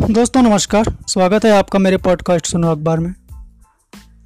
दोस्तों, 0.00 0.42
नमस्कार। 0.42 0.96
स्वागत 1.08 1.44
है 1.44 1.50
आपका 1.50 1.78
मेरे 1.78 1.96
पॉडकास्ट 1.96 2.46
सुनो 2.46 2.70
अखबार 2.70 3.00
में। 3.00 3.14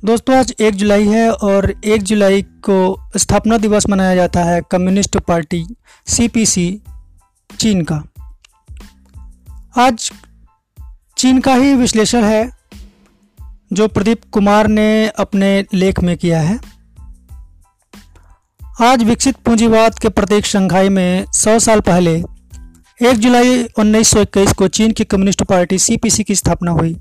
दोस्तों, 0.05 0.37
आज 0.37 0.55
एक 0.61 0.75
जुलाई 0.75 1.07
है 1.07 1.33
और 1.33 1.81
एक 1.85 2.03
जुलाई 2.03 2.43
को 2.43 3.11
स्थापना 3.17 3.59
दिवस 3.59 3.89
मनाया 3.89 4.15
जाता 4.15 4.45
है 4.45 4.63
कम्युनिस्ट 4.71 5.17
पार्टी 5.17 5.67
सीपीसी 6.07 6.83
चीन 7.61 7.87
का। 7.93 8.03
आज 9.77 10.13
चीन 11.17 11.41
का 11.41 11.55
ही 11.55 11.75
विश्लेषण 11.75 12.25
है, 12.25 12.51
जो 13.73 13.89
प्रदीप 13.89 14.21
कुमार 14.33 14.67
ने 14.67 15.09
अपने 15.09 15.67
लेख 15.75 16.01
में 16.01 16.17
किया 16.17 16.41
है। 16.41 16.61
आज 18.81 19.03
विकसित 19.03 19.37
पूंजीवाद 19.37 19.99
के 19.99 20.09
प्रतीक 20.09 20.47
शंघाई 20.47 20.89
में 20.89 21.25
100 21.33 21.59
साल 21.59 21.81
पहले 21.81 22.38
एक 23.03 23.17
जुलाई 23.17 23.65
1921 23.79 24.53
को 24.53 24.69
चीन 24.69 24.93
की 24.93 25.05
कम्युनिस्ट 25.05 25.43
पार्टी 25.43 25.79
सीपीसी 25.79 26.25
की 26.25 26.35
स्थापना 26.35 26.71
हुई। 26.71 26.97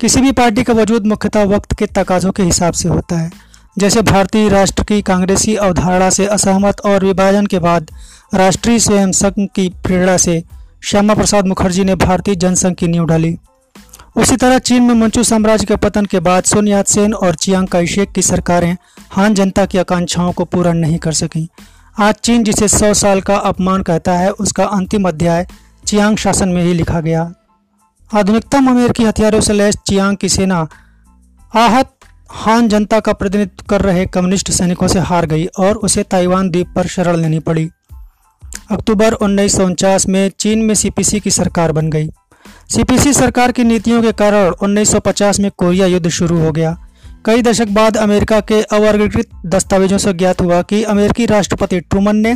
किसी 0.00 0.20
भी 0.20 0.32
पार्टी 0.32 0.62
का 0.62 0.72
वजूद 0.72 1.06
मुख्यतः 1.06 1.44
वक्त 1.44 1.78
के 1.78 1.86
तकाजों 1.86 2.32
के 2.32 2.42
हिसाब 2.42 2.72
से 2.72 2.88
होता 2.88 3.18
है। 3.18 3.30
जैसे 3.78 4.02
भारतीय 4.02 4.48
राष्ट्र 4.48 4.82
की 4.82 5.02
कांग्रेसी 5.02 5.56
अवधारणा 5.56 6.10
से 6.10 6.26
असहमत 6.26 6.80
और 6.80 7.04
विभाजन 7.04 7.46
के 7.46 7.58
बाद 7.58 7.90
राष्ट्रीय 8.34 8.78
स्वयं 8.78 9.12
संघ 9.12 9.32
की 9.38 9.68
प्रेरणा 9.68 10.16
से 10.16 10.44
श्यामा 10.82 11.14
प्रसाद 11.14 11.46
मुखर्जी 11.46 11.84
ने 11.84 11.94
भारतीय 11.94 12.34
जनसंघ 12.34 12.74
की 12.74 12.86
नींव 12.86 13.04
डाली। 13.04 13.36
उसी 14.16 14.36
तरह 14.36 14.58
चीन 14.58 14.82
में 14.82 14.94
मंचू 14.94 15.22
साम्राज्य 15.22 15.66
के 15.66 15.76
पतन 15.76 16.04
के 16.04 16.20
बाद 16.20 16.44
सुन 16.44 16.68
यात 16.68 16.86
सेन 16.86 17.14
और 17.14 17.34
चियांग 17.34 17.68
काइशेक 17.68 18.12
की 18.12 18.22
सरकारें, 18.22 18.76
हान 19.10 19.34
जनता 19.34 19.66
की 19.66 19.78
आकांक्षाओं 19.78 20.32
को 20.32 20.44
पूरा 20.44 20.72
नहीं 20.72 20.98
कर 20.98 21.12
सकीं। 21.12 21.46
आज 22.00 22.14
चीन, 22.14 22.44
जिसे 22.44 22.68
सौ 22.68 22.94
साल 22.94 23.20
का 23.20 23.36
अपमान 23.36 23.82
कहता 23.82 24.12
है, 24.12 24.30
उसका 24.30 24.64
अंतिम 24.64 25.08
अध्याय 25.08 25.46
चियांग 25.86 26.16
शासन 26.16 26.48
में 26.48 26.62
ही 26.64 26.74
लिखा 26.74 27.00
गया। 27.00 27.32
आधुनिकतम 28.14 28.70
अमेरिकी 28.70 29.04
हथियारों 29.04 29.40
से 29.40 29.52
लैस 29.52 29.76
चियांग 29.86 30.16
की 30.16 30.28
सेना, 30.28 30.66
आहत 31.54 31.90
हान 32.30 32.68
जनता 32.68 33.00
का 33.00 33.12
प्रतिनिधित्व 33.12 33.64
कर 33.70 33.80
रहे 33.80 34.06
कम्युनिस्ट 34.06 34.50
सैनिकों 34.50 34.88
से 34.88 34.98
हार 34.98 35.26
गई 35.26 35.46
और 35.46 35.76
उसे 35.76 36.02
ताइवान 36.02 36.50
द्वीप 36.50 36.66
पर 36.76 36.86
शरण 36.86 37.16
लेनी 37.16 37.38
पड़ी। 37.38 37.70
अक्टूबर 38.70 39.12
उन्नीस 39.12 39.56
सौ 39.56 39.64
उनचास 39.64 40.06
में 40.08 40.30
चीन 40.38 40.58
में 40.58 40.74
सीपीसी 40.74 41.20
की 41.20 41.30
सरकार 41.30 41.72
बन 41.72 41.90
गई। 41.90 42.08
सीपीसी 42.68 43.12
सरकार 43.12 43.52
की 43.52 43.64
नीतियों 43.64 44.02
के 44.02 44.12
कारण 44.12 44.50
1950 44.50 45.40
में 45.40 45.50
कोरिया 45.56 45.86
युद्ध 45.86 46.08
शुरू 46.08 46.38
हो 46.38 46.52
गया। 46.52 46.76
कई 47.24 47.42
दशक 47.42 47.68
बाद 47.68 47.96
अमेरिका 47.96 48.40
के 48.40 48.60
अवर्गीकृत 48.72 49.28
दस्तावेजों 49.46 49.98
से 49.98 50.12
ज्ञात 50.12 50.40
हुआ 50.40 50.60
कि 50.62 50.82
अमेरिकी 50.84 51.26
राष्ट्रपति 51.26 51.80
ट्रूमन 51.80 52.16
ने 52.16 52.34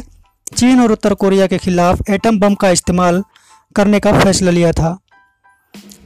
चीन 0.57 0.81
और 0.81 0.93
उत्तर 0.93 1.15
कोरिया 1.15 1.47
के 1.47 1.59
खिलाफ 1.59 2.11
एटम 2.11 2.39
बम 2.39 2.55
का 2.55 2.71
इस्तेमाल 2.71 3.23
करने 3.77 4.01
का 4.01 4.13
फैसला 4.21 4.51
लिया 4.51 4.73
था। 4.73 4.97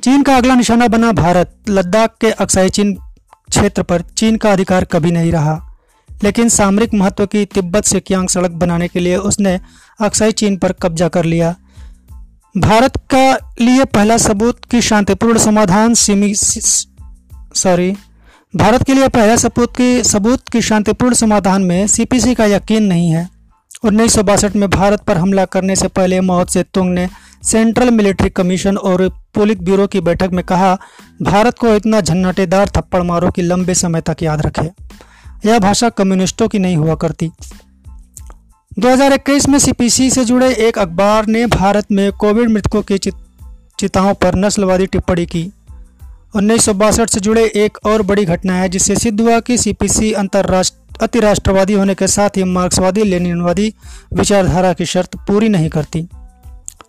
चीन 0.04 0.22
का 0.22 0.36
अगला 0.36 0.54
निशाना 0.54 0.88
बना 0.88 1.12
भारत। 1.12 1.56
लद्दाख 1.68 2.16
के 2.20 2.30
अक्साई 2.30 2.70
चीन 2.70 2.94
क्षेत्र 3.50 3.82
पर 3.82 4.02
चीन 4.16 4.36
का 4.36 4.52
अधिकार 4.52 4.84
कभी 4.84 5.10
नहीं 5.10 5.32
रहा, 5.32 5.56
लेकिन 6.24 6.48
सामरिक 6.48 6.94
महत्व 6.94 7.26
की 7.26 7.44
तिब्बत 7.44 7.84
से 7.84 8.00
क्यांग 8.00 8.28
सड़क 8.28 8.50
बनाने 8.50 8.88
के 8.88 9.00
लिए 9.00 9.16
उसने 9.16 9.60
अक्साई 10.00 10.32
चीन 10.32 10.56
पर 10.56 10.72
कब्जा 10.72 11.08
कर 11.08 11.24
लिया। 11.24 11.54
भारत 12.54 12.96
का 13.14 13.54
लिए 13.60 13.84
पहला 13.84 14.16
सबूत 14.18 14.64
की 14.64 14.80
शांतिपूर्ण 14.82 15.38
समाधान 15.38 15.94
सीमी 15.94 16.34
सॉरी 16.34 17.94
भारत 18.56 18.82
के 18.82 18.94
लिए 18.94 19.08
पहला 19.08 19.36
सबूत 19.36 19.76
की 19.76 20.04
सबूत 20.04 20.48
की 20.48 20.60
शांतिपूर्ण 20.60 21.14
समाधान 21.14 21.62
में 21.62 21.86
सीपीसी 21.86 22.34
का 22.34 22.44
यकीन 22.44 22.82
नहीं 22.82 23.10
है। 23.10 23.28
उन्नीस 23.84 24.14
सौ 24.14 24.22
बासठ 24.22 24.56
में 24.56 24.70
भारत 24.70 25.00
पर 25.00 25.16
हमला 25.16 25.44
करने 25.44 25.76
से 25.76 25.88
पहले 25.88 26.20
मौत 26.20 26.50
से 26.50 26.62
तुंग 26.62 26.94
ने 26.94 27.08
सेंट्रल 27.42 27.90
मिलिट्री 27.90 28.30
कमीशन 28.30 28.76
और 28.76 29.08
पुलिस 29.34 29.58
ब्यूरो 29.58 29.86
की 29.86 30.00
बैठक 30.00 30.30
में 30.32 30.44
कहा, 30.44 30.78
भारत 31.22 31.58
को 31.58 31.68
इतना 31.68 32.00
झन्नाटेदार 32.00 32.68
थप्पड़ 32.68 33.02
मारो 33.02 33.30
कि 33.30 33.42
लंबे 33.42 33.74
समय 33.74 34.00
तक 34.00 34.22
याद 34.22 34.46
रखे। 34.46 34.68
यह 35.48 35.58
भाषा 35.58 35.88
कम्युनिस्टों 35.88 36.48
की 36.48 36.58
नहीं 36.58 36.76
हुआ 36.76 36.94
करती। 36.94 37.30
2021 38.78 39.48
में 39.48 39.58
सीपीसी 39.58 40.10
से 40.10 40.24
जुड़े 40.24 40.54
एक 40.54 40.78
अखबार 40.78 41.26
ने 41.26 41.46
भारत 41.46 41.86
में 41.92 42.12
कोविड 42.12 42.50
मृतकों 42.50 42.82
की 42.82 42.98
चिताओं 42.98 44.14
पर 44.14 44.34
नस्लवादी 44.34 44.86
टिप्पणी 44.86 45.26
की। 45.26 45.50
उन्नीस 46.34 46.64
सौ 46.64 46.72
बासठ 46.74 47.10
से 47.10 47.20
जुड़े 47.20 47.44
एक 47.56 47.78
और 47.86 48.02
बड़ी 48.02 48.24
घटना 48.24 48.54
है, 48.54 48.68
जिससे 48.68 48.94
सिद्ध 48.96 49.20
हुआ 49.20 49.38
कि 49.40 49.56
सीपीसी 49.58 50.12
अंतर्राष्ट्र 50.12 50.78
अति 51.02 51.20
राष्ट्रवादी 51.20 51.72
होने 51.72 51.94
के 51.94 52.06
साथ 52.06 52.36
ही 52.36 52.44
मार्क्सवादी, 52.44 53.02
लेनिनवादी 53.02 53.72
विचारधारा 54.14 54.72
की 54.72 54.86
शर्त 54.86 55.16
पूरी 55.18 55.48
नहीं 55.48 55.68
करती। 55.68 56.06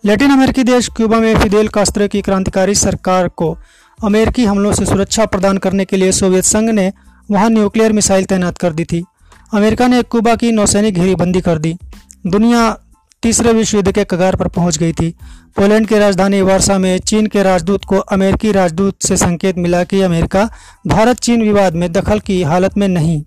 लैटिन 0.05 0.31
अमेरिकी 0.31 0.63
देश 0.63 0.89
क्यूबा 0.89 1.19
में 1.19 1.39
फिदेल 1.39 1.67
कास्त्रो 1.67 2.07
की 2.07 2.21
क्रांतिकारी 2.21 2.75
सरकार 2.75 3.27
को 3.27 3.57
अमेरिकी 3.99 4.45
हमलों 4.45 4.73
से 4.73 4.85
सुरक्षा 4.85 5.25
प्रदान 5.25 5.57
करने 5.57 5.85
के 5.85 5.97
लिए 5.97 6.11
सोवियत 6.11 6.43
संघ 6.43 6.69
ने 6.69 6.91
वहाँ 7.31 7.49
न्यूक्लियर 7.49 7.93
मिसाइल 7.93 8.25
तैनात 8.25 8.57
कर 8.57 8.73
दी 8.73 8.83
थी। 8.83 9.03
अमेरिका 9.53 9.87
ने 9.87 10.01
क्यूबा 10.03 10.35
की 10.35 10.51
नौसैनिक 10.51 10.95
घेरीबंदी 10.95 11.41
कर 11.41 11.57
दी। 11.57 11.75
दुनिया 12.27 12.77
तीसरे 13.23 13.53
विश्व 13.53 13.77
युद्ध 13.77 13.91
के 13.91 14.03
कगार 14.03 14.35
पर 14.35 14.47
पहुँच 14.47 14.77
गई 14.77 14.93
थी। 14.93 15.09
पोलैंड 15.55 15.87
की 15.87 15.97
राजधानी 15.97 16.41
वारसा 16.41 16.77
में 16.77 16.99
चीन 16.99 17.27
के 17.27 17.43
राजदूत 17.43 17.85
को 17.85 17.97
अमेरिकी 17.97 18.51
राजदूत 18.51 19.03
से 19.03 19.17
संकेत 19.17 19.57
मिला 19.57 19.83
कि 19.83 20.01
अमेरिका 20.01 20.49
भारत 20.87 21.19
चीन 21.19 21.41
विवाद 21.41 21.75
में 21.75 21.91
दखल 21.91 22.19
की 22.19 22.43
हालत 22.43 22.77
में 22.77 22.87
नहीं। 22.87 23.23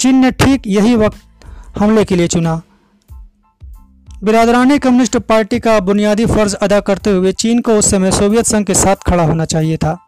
चीन 0.00 0.16
ने 0.16 0.30
ठीक 0.30 0.62
यही 0.66 0.96
वक्त 0.96 1.18
हमले 1.78 2.04
के 2.04 2.16
लिए 2.16 2.28
चुना। 2.28 2.62
बिरादरानी 4.24 4.78
कम्युनिस्ट 4.78 5.16
पार्टी 5.16 5.60
का 5.60 5.80
बुनियादी 5.80 6.26
फ़र्ज़ 6.26 6.54
अदा 6.56 6.80
करते 6.80 7.10
हुए 7.10 7.32
चीन 7.32 7.60
को 7.60 7.72
उस 7.72 7.90
समय 7.90 8.12
सोवियत 8.12 8.44
संघ 8.44 8.66
के 8.66 8.74
साथ 8.74 8.96
खड़ा 8.96 9.22
होना 9.22 9.44
चाहिए 9.44 9.76
था। 9.76 9.98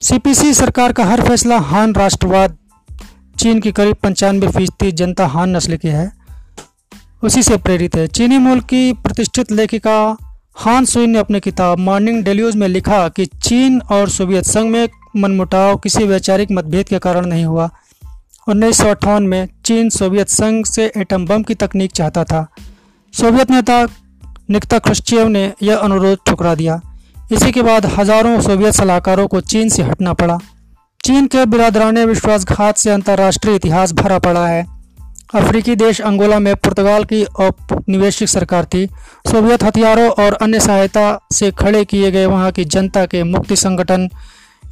सीपीसी 0.00 0.54
सरकार 0.54 0.92
का 0.92 1.04
हर 1.04 1.28
फैसला 1.28 1.58
हान 1.58 1.94
राष्ट्रवाद। 1.94 2.56
चीन 3.38 3.60
की 3.60 3.72
करीब 3.72 3.96
पंचानवे 3.96 4.48
फ़ीसदी 4.48 4.92
जनता 4.92 5.26
हान 5.26 5.56
नस्ल 5.56 5.76
की 5.76 5.88
है। 5.88 6.19
उसी 7.22 7.42
से 7.42 7.56
प्रेरित 7.56 7.96
है। 7.96 8.06
चीनी 8.06 8.38
मूल 8.38 8.60
की 8.60 8.92
प्रतिष्ठित 8.92 9.50
लेखिका 9.52 10.16
हान 10.56 10.84
सुइन 10.84 11.10
ने 11.10 11.18
अपनी 11.18 11.40
किताब 11.40 11.78
मॉर्निंग 11.78 12.22
डेल्यूज 12.24 12.56
में 12.56 12.66
लिखा 12.68 13.08
कि 13.08 13.26
चीन 13.26 13.80
और 13.90 14.08
सोवियत 14.08 14.44
संघ 14.44 14.70
में 14.72 14.88
मनमुटाव, 15.16 15.76
किसी 15.76 16.04
वैचारिक 16.04 16.50
मतभेद 16.52 16.88
के 16.88 16.98
कारण 16.98 17.26
नहीं 17.26 17.44
हुआ। 17.44 17.68
उन्नीस 18.48 18.78
सौ 18.78 18.88
अट्ठावन 18.88 19.22
में 19.22 19.48
चीन 19.64 19.88
सोवियत 19.90 20.28
संघ 20.28 20.64
से 20.66 20.90
एटम 20.96 21.26
बम 21.26 21.42
की 21.42 21.54
तकनीक 21.54 21.92
चाहता 21.92 22.24
था। 22.24 22.46
सोवियत 23.14 23.50
नेता 23.50 23.86
निकता 24.50 24.78
ख्रुश्चेव 24.78 25.28
ने 25.28 25.52
यह 25.62 25.76
अनुरोध 25.76 26.18
ठुकरा 26.26 26.54
दिया। 26.54 26.80
इसी 27.32 27.52
के 27.52 27.62
बाद 27.62 27.86
हज़ारों 27.98 28.40
सोवियत 28.40 28.74
सलाहकारों 28.74 29.26
को 29.26 29.40
चीन 29.42 29.68
से 29.68 29.82
हटना 29.82 30.12
पड़ा। 30.14 30.38
चीन 31.04 31.26
के 31.26 31.44
बिरादराने 31.46 32.04
विश्वासघात 32.04 32.76
से 32.76 32.90
अंतर्राष्ट्रीय 32.90 33.56
इतिहास 33.56 33.92
भरा 33.92 34.18
पड़ा 34.18 34.46
है। 34.46 34.64
अफ्रीकी 35.34 35.76
देश 35.76 36.00
अंगोला 36.00 36.38
में 36.38 36.56
पुर्तगाल 36.56 37.04
की 37.04 37.24
औपनिवेशिक 37.24 38.28
सरकार 38.28 38.64
थी। 38.64 38.86
सोवियत 39.26 39.64
हथियारों 39.64 40.10
और 40.10 40.32
अन्य 40.32 40.60
सहायता 40.60 41.20
से 41.32 41.50
खड़े 41.50 41.84
किए 41.84 42.10
गए 42.10 42.26
वहाँ 42.26 42.52
की 42.52 42.64
जनता 42.64 43.06
के 43.06 43.22
मुक्ति 43.22 43.56
संगठन 43.56 44.08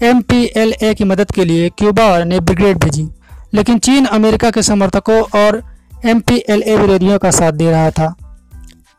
एमपीएलए 0.02 0.94
की 0.94 1.04
मदद 1.04 1.30
के 1.30 1.44
लिए 1.44 1.69
क्यूबा 1.69 2.24
ने 2.24 2.41
ब्रिगेड 2.41 2.78
भेजी। 2.78 3.08
लेकिन 3.54 3.78
चीन 3.78 4.04
अमेरिका 4.04 4.50
के 4.50 4.62
समर्थकों 4.62 5.22
और 5.22 5.62
MPLA 6.06 6.76
विरोधियों 6.76 7.19
का 7.19 7.30
साथ 7.30 7.52
दे 7.52 7.70
रहा 7.70 7.90
था। 7.90 8.14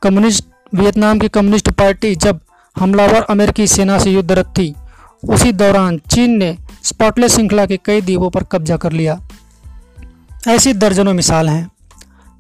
कम्युनिस्ट 0.02 0.46
वियतनाम 0.76 1.20
की 1.20 1.28
कम्युनिस्ट 1.28 1.70
पार्टी 1.70 2.16
जब 2.16 2.40
हमलावर 2.78 3.22
अमेरिकी 3.22 3.68
सेना 3.68 4.00
से 4.00 4.12
युद्धरत 4.12 4.46
थी, 4.46 4.76
उसी 5.30 5.52
दौरान 5.52 5.98
चीन 5.98 6.38
ने 6.38 6.58
स्पॉटलेस 6.84 7.34
श्रृंखला 7.34 7.66
के 7.66 7.80
कई 7.86 8.02
द्वीपों 8.02 8.30
पर 8.30 8.44
कब्जा 8.44 8.78
कर 8.78 8.92
लिया। 8.92 9.20
ऐसी 10.48 10.74
दर्जनों 10.74 11.14
मिसाल 11.14 11.50
हैं। 11.50 11.72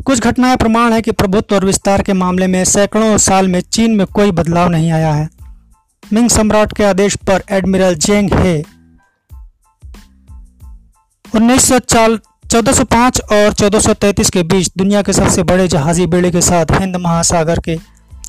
कुछ 0.05 0.19
घटनाएँ 0.19 0.57
प्रमाण 0.57 0.93
है 0.93 1.01
कि 1.01 1.11
प्रभुत्व 1.11 1.55
और 1.55 1.65
विस्तार 1.65 2.01
के 2.01 2.13
मामले 2.13 2.47
में 2.47 2.63
सैकड़ों 2.65 3.17
साल 3.17 3.47
में 3.47 3.61
चीन 3.61 3.95
में 3.95 4.07
कोई 4.07 4.31
बदलाव 4.31 4.69
नहीं 4.69 4.91
आया 4.91 5.13
है। 5.13 5.29
मिंग 6.13 6.29
सम्राट 6.29 6.77
के 6.77 6.83
आदेश 6.83 7.15
पर 7.15 7.43
एडमिरल 7.51 7.95
जेंग 7.95 8.33
हे। 8.33 8.63
उन्नीस 11.35 11.73
चौदह 11.73 12.83
और 13.11 13.53
1433 13.53 14.29
के 14.29 14.43
बीच 14.43 14.71
दुनिया 14.77 15.01
के 15.01 15.13
सबसे 15.13 15.43
बड़े 15.43 15.67
जहाजी 15.67 16.05
बेड़े 16.07 16.31
के 16.31 16.41
साथ 16.41 16.65
हिंद 16.71 16.95
महासागर 16.95 17.59
के 17.59 17.77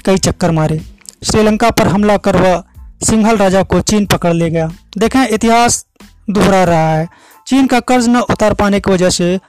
कई 0.05 0.17
चक्कर 0.17 0.51
मारे। 0.51 0.81
श्रीलंका 1.25 1.71
पर 1.71 1.89
हमला 1.89 2.17
कर 2.17 2.37
वह 2.37 2.63
सिंघल 3.03 3.37
राजा 3.37 3.63
को 3.63 3.81
चीन 3.81 4.07
पकड़ 4.07 4.33
ले 4.33 4.51
गया। 4.51 4.71
देखें, 4.99 5.29
इतिहास 5.29 5.87
दोहरा 6.31 6.65
रहा 6.65 6.93
है। 6.93 7.09
चीन 7.47 7.67
का 7.67 7.81
कर्ज 7.81 8.09
न 8.09 8.17
उतार 8.17 8.55
पाने 8.55 8.81
की 8.81 8.93
वजह 8.93 9.11
से 9.11 9.41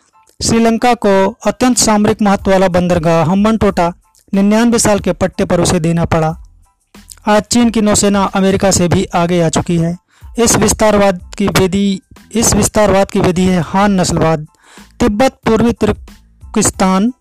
श्रीलंका 0.43 0.93
को 0.93 1.37
अत्यंत 1.45 1.77
सामरिक 1.77 2.21
महत्व 2.21 2.51
वाला 2.51 2.67
बंदरगाह 2.67 3.25
हम्बन 3.25 3.57
टोटा 3.57 3.93
निन्यानवे 4.33 4.79
साल 4.79 4.99
के 4.99 5.13
पट्टे 5.13 5.45
पर 5.45 5.61
उसे 5.61 5.79
देना 5.79 6.05
पड़ा। 6.05 6.43
आज 7.27 7.41
चीन 7.41 7.69
की 7.69 7.81
नौसेना 7.81 8.23
अमेरिका 8.23 8.71
से 8.71 8.87
भी 8.87 9.05
आगे 9.05 9.41
आ 9.41 9.49
चुकी 9.49 9.77
है। 9.77 9.97
इस 10.39 10.55
विस्तारवाद 10.55 11.19
की 11.37 11.47
विधि 11.47 12.01
इस 12.35 12.53
विस्तारवाद 12.53 13.11
की 13.11 13.19
विधि 13.19 13.41
है 13.41 13.61
हान 13.61 13.99
नस्लवाद। 14.01 14.47
तिब्बत 14.99 15.31
पूर्वी 15.45 15.73
तुर्किस्तान 15.73 17.13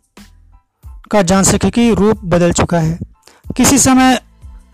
का 1.10 1.22
जानसिकी 1.22 1.94
रूप 1.94 2.20
बदल 2.24 2.52
चुका 2.52 2.78
है। 2.78 2.98
किसी 3.56 3.78
समय 3.78 4.20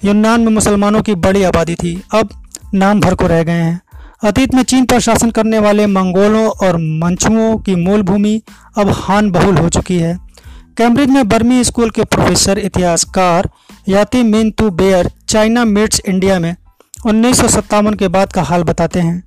यूनान 0.05 0.41
में 0.41 0.53
मुसलमानों 0.53 1.03
की 1.03 1.15
बड़ी 1.15 1.43
आबादी 1.43 1.75
थी। 1.75 2.03
अब 2.15 2.29
नाम 2.75 3.01
भर 3.01 3.15
को 3.15 3.27
रह 3.27 3.43
गए 3.43 3.53
हैं। 3.53 3.81
अतीत 4.23 4.55
में 4.55 4.63
चीन 4.63 4.85
पर 4.85 5.01
शासन 5.01 5.31
करने 5.31 5.59
वाले 5.59 5.87
मंगोलों 5.87 6.47
और 6.67 6.77
मंचुओं 7.01 7.57
की 7.59 7.75
मूल 7.77 8.03
भूमि 8.03 8.41
अब 8.79 8.91
हान 8.97 9.31
बहुल 9.31 9.57
हो 9.57 9.69
चुकी 9.69 9.99
है। 9.99 10.17
कैम्ब्रिज 10.79 11.11
में 11.11 11.29
बर्मी 11.29 11.63
स्कूल 11.65 11.91
के 11.91 12.05
प्रोफेसर, 12.05 12.59
इतिहासकार 12.59 13.49
याति 13.89 14.23
मिन 14.23 14.51
तू 14.51 14.71
बेयर 14.73 15.11
चाइना 15.29 15.65
मीट्स 15.65 16.01
इंडिया 16.09 16.39
में 16.41 16.55
उन्नीस 17.07 17.41
सौ 17.41 17.49
सत्तावन 17.49 17.95
के 17.95 18.09
बाद 18.09 18.33
का 18.33 18.43
हाल 18.43 18.63
बताते 18.63 19.01
हैं। 19.01 19.23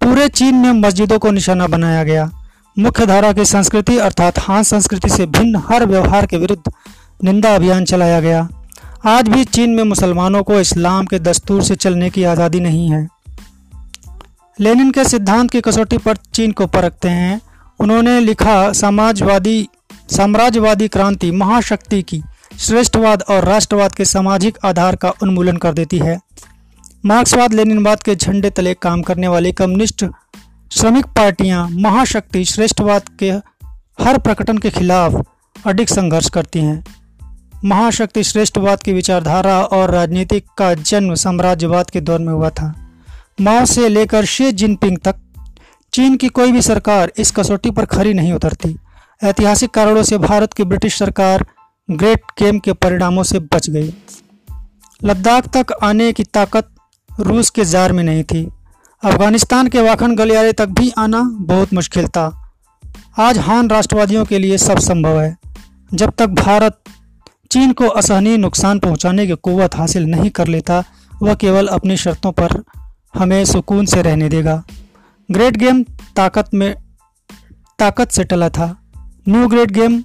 पूरे 0.00 0.28
चीन 0.30 0.54
में 0.54 0.72
मस्जिदों 0.72 1.18
को 1.18 1.30
निशाना 1.30 1.66
बनाया 1.66 2.04
गया। 2.04 2.30
मुख्य 2.76 3.06
धारा 3.06 3.32
की 3.32 3.44
संस्कृति 3.46 3.98
अर्थात 3.98 4.38
हान 4.38 4.62
संस्कृति 4.62 5.08
से 5.08 5.26
भिन्न 5.28 5.62
हर 5.68 5.86
व्यवहार 5.86 6.26
के 6.26 6.36
विरुद्ध 6.36 6.72
निंदा 7.24 7.54
अभियान 7.54 7.84
चलाया 7.84 8.20
गया। 8.20 8.48
आज 9.06 9.28
भी 9.28 9.44
चीन 9.46 9.70
में 9.70 9.84
मुसलमानों 9.84 10.42
को 10.42 10.60
इस्लाम 10.60 11.06
के 11.06 11.18
दस्तूर 11.18 11.62
से 11.62 11.74
चलने 11.76 12.10
की 12.10 12.24
आज़ादी 12.24 12.60
नहीं 12.60 12.90
है। 12.90 13.06
लेनिन 14.60 14.90
के 14.90 15.04
सिद्धांत 15.04 15.50
की 15.50 15.60
कसौटी 15.60 15.98
पर 15.98 16.16
चीन 16.16 16.52
को 16.52 16.66
परखते 16.66 17.08
हैं। 17.08 17.40
उन्होंने 17.78 18.20
लिखा, 18.20 18.72
समाजवादी, 18.72 19.68
साम्राज्यवादी 20.16 20.88
क्रांति 20.88 21.30
महाशक्ति 21.30 22.02
की 22.02 22.22
श्रेष्ठवाद 22.58 23.22
और 23.22 23.44
राष्ट्रवाद 23.44 23.94
के 23.94 24.04
सामाजिक 24.04 24.58
आधार 24.64 24.96
का 24.96 25.12
उन्मूलन 25.22 25.56
कर 25.56 25.72
देती 25.72 25.98
है। 25.98 26.20
मार्क्सवाद 27.06 27.52
लेनिनवाद 27.52 28.02
के 28.02 28.16
झंडे 28.16 28.50
तले 28.50 28.74
काम 28.74 29.02
करने 29.02 29.28
वाली 29.28 29.52
कम्युनिस्ट 29.52 30.04
श्रमिक 30.72 31.06
पार्टियाँ 31.06 31.68
महाशक्ति 31.70 32.44
श्रेष्ठवाद 32.44 33.02
के 33.18 33.30
हर 34.04 34.18
प्रकटन 34.18 34.58
के 34.58 34.70
खिलाफ 34.70 35.22
अधिक 35.66 35.88
संघर्ष 35.88 36.30
करती 36.30 36.58
हैं। 36.58 36.84
महाशक्ति 37.64 38.24
श्रेष्ठवाद 38.24 38.82
की 38.82 38.92
विचारधारा 38.92 39.62
और 39.62 39.90
राजनीतिक 39.90 40.46
का 40.58 40.74
जन्म 40.74 41.14
साम्राज्यवाद 41.14 41.90
के 41.90 42.00
दौर 42.00 42.18
में 42.18 42.32
हुआ 42.32 42.50
था। 42.50 42.87
माओ 43.40 43.64
से 43.64 43.88
लेकर 43.88 44.24
शी 44.24 44.52
जिनपिंग 44.52 44.98
तक, 44.98 45.14
चीन 45.92 46.16
की 46.16 46.28
कोई 46.28 46.52
भी 46.52 46.62
सरकार 46.62 47.12
इस 47.18 47.30
कसौटी 47.30 47.70
पर 47.70 47.84
खरी 47.84 48.14
नहीं 48.14 48.32
उतरती। 48.32 48.76
ऐतिहासिक 49.22 49.70
कारणों 49.70 50.02
से 50.02 50.18
भारत 50.18 50.52
की 50.52 50.64
ब्रिटिश 50.64 50.98
सरकार 50.98 51.46
ग्रेट 51.90 52.20
गेम 52.38 52.58
के 52.58 52.72
परिणामों 52.72 53.22
से 53.22 53.38
बच 53.38 53.70
गई। 53.70 53.94
लद्दाख 55.04 55.48
तक 55.56 55.66
आने 55.82 56.12
की 56.12 56.24
ताकत 56.24 56.68
रूस 57.20 57.50
के 57.50 57.64
जार 57.64 57.92
में 57.92 58.04
नहीं 58.04 58.24
थी। 58.24 58.50
अफ़गानिस्तान 59.04 59.68
के 59.68 59.82
वाखन 59.82 60.16
गलियारे 60.16 60.52
तक 60.52 60.66
भी 60.66 60.92
आना 60.98 61.20
बहुत 61.22 61.74
मुश्किल 61.74 62.08
था। 62.08 62.52
आज 63.18 63.38
हान 63.38 63.70
राष्ट्रवादियों 63.70 64.24
के 64.24 64.38
लिए 64.38 64.58
सब 64.58 64.78
संभव 64.78 65.20
है। 65.20 65.36
जब 65.94 66.12
तक 66.18 66.26
भारत 66.26 66.80
चीन 67.50 67.72
को 67.72 67.86
असहनीय 67.86 68.36
नुकसान 68.36 68.78
पहुँचाने 68.78 69.26
की 69.26 69.34
कुवत 69.34 69.76
हासिल 69.76 70.02
नहीं 70.02 70.30
कर 70.30 70.46
लेता, 70.46 70.84
वह 71.22 71.34
केवल 71.34 71.66
अपनी 71.66 71.96
शर्तों 71.96 72.32
पर 72.32 72.62
हमें 73.18 73.44
सुकून 73.44 73.86
से 73.86 74.02
रहने 74.02 74.28
देगा। 74.28 74.62
ग्रेट 75.28 75.56
गेम 75.56 75.82
ताकत 76.16 76.50
में 76.54 76.74
ताकत 77.78 78.10
से 78.10 78.24
टला 78.24 78.48
था। 78.48 78.66
न्यू 79.28 79.48
ग्रेट 79.48 79.70
गेम 79.70 80.00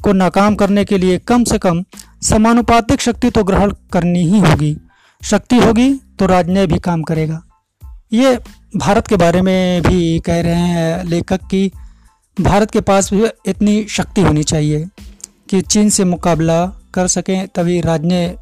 को 0.00 0.12
नाकाम 0.12 0.54
करने 0.54 0.84
के 0.84 0.98
लिए 0.98 1.18
कम 1.18 1.44
से 1.44 1.58
कम 1.58 1.82
समानुपातिक 2.22 3.00
शक्ति 3.00 3.30
तो 3.30 3.44
ग्रहण 3.44 3.72
करनी 3.92 4.24
ही 4.24 4.38
होगी। 4.40 4.76
शक्ति 5.22 5.56
होगी 5.56 5.92
तो 6.18 6.26
राजनय 6.26 6.66
भी 6.66 6.78
काम 6.78 7.02
करेगा। 7.02 7.42
ये 8.12 8.38
भारत 8.76 9.06
के 9.06 9.16
बारे 9.16 9.42
में 9.42 9.82
भी 9.82 10.18
कह 10.20 10.40
रहे 10.40 10.68
हैं 10.68 11.04
लेखक 11.04 11.40
कि 11.50 11.70
भारत 12.40 12.70
के 12.70 12.80
पास 12.80 13.12
भी 13.12 13.26
इतनी 13.46 13.84
शक्ति 13.88 14.20
होनी 14.20 14.42
चाहिए 14.42 14.86
कि 15.50 15.60
चीन 15.60 15.90
से 15.90 16.04
मुकाबला 16.04 16.64
कर 16.94 17.06
सकें 17.06 17.48
तभी 17.48 17.80
राजनय 17.80 18.36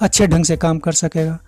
अच्छे 0.00 0.26
ढंग 0.26 0.44
से 0.44 0.56
काम 0.56 0.78
कर 0.78 0.92
सकेगा। 0.92 1.38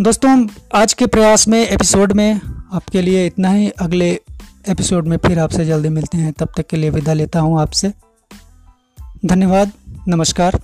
दोस्तों, 0.00 0.48
आज 0.74 0.92
के 0.92 1.06
प्रयास 1.06 1.48
में 1.48 1.68
एपिसोड 1.68 2.12
में 2.12 2.40
आपके 2.72 3.02
लिए 3.02 3.26
इतना 3.26 3.50
ही। 3.50 3.70
अगले 3.70 4.20
एपिसोड 4.68 5.06
में 5.06 5.16
फिर 5.16 5.38
आपसे 5.38 5.64
जल्दी 5.64 5.88
मिलते 5.88 6.18
हैं। 6.18 6.32
तब 6.32 6.48
तक 6.56 6.66
के 6.66 6.76
लिए 6.76 6.90
विदा 6.90 7.12
लेता 7.12 7.40
हूँ 7.40 7.60
आपसे। 7.60 7.92
धन्यवाद, 9.26 9.72
नमस्कार। 10.08 10.60